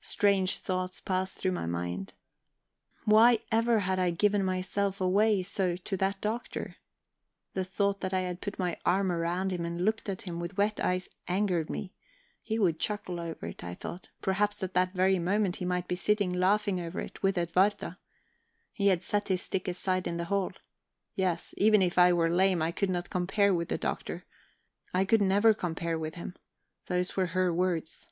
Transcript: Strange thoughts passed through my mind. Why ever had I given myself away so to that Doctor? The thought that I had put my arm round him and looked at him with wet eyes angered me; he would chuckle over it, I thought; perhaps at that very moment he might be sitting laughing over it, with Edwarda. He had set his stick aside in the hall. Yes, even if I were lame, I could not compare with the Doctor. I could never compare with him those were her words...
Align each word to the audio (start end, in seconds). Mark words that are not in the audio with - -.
Strange 0.00 0.56
thoughts 0.56 1.02
passed 1.02 1.34
through 1.36 1.52
my 1.52 1.66
mind. 1.66 2.14
Why 3.04 3.40
ever 3.52 3.80
had 3.80 3.98
I 3.98 4.10
given 4.10 4.42
myself 4.42 5.02
away 5.02 5.42
so 5.42 5.76
to 5.76 5.96
that 5.98 6.22
Doctor? 6.22 6.76
The 7.52 7.62
thought 7.62 8.00
that 8.00 8.14
I 8.14 8.20
had 8.20 8.40
put 8.40 8.58
my 8.58 8.78
arm 8.86 9.12
round 9.12 9.50
him 9.52 9.66
and 9.66 9.84
looked 9.84 10.08
at 10.08 10.22
him 10.22 10.40
with 10.40 10.56
wet 10.56 10.80
eyes 10.80 11.10
angered 11.28 11.68
me; 11.68 11.92
he 12.40 12.58
would 12.58 12.80
chuckle 12.80 13.20
over 13.20 13.48
it, 13.48 13.62
I 13.62 13.74
thought; 13.74 14.08
perhaps 14.22 14.62
at 14.62 14.72
that 14.72 14.94
very 14.94 15.18
moment 15.18 15.56
he 15.56 15.66
might 15.66 15.88
be 15.88 15.94
sitting 15.94 16.32
laughing 16.32 16.80
over 16.80 16.98
it, 16.98 17.22
with 17.22 17.36
Edwarda. 17.36 17.98
He 18.72 18.86
had 18.86 19.02
set 19.02 19.28
his 19.28 19.42
stick 19.42 19.68
aside 19.68 20.06
in 20.06 20.16
the 20.16 20.24
hall. 20.32 20.52
Yes, 21.14 21.52
even 21.58 21.82
if 21.82 21.98
I 21.98 22.14
were 22.14 22.30
lame, 22.30 22.62
I 22.62 22.72
could 22.72 22.88
not 22.88 23.10
compare 23.10 23.52
with 23.52 23.68
the 23.68 23.76
Doctor. 23.76 24.24
I 24.94 25.04
could 25.04 25.20
never 25.20 25.52
compare 25.52 25.98
with 25.98 26.14
him 26.14 26.34
those 26.86 27.14
were 27.14 27.26
her 27.36 27.52
words... 27.52 28.06